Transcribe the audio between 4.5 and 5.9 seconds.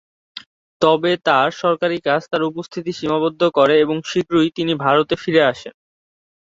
তিনি ভারতে ফিরে আসেন।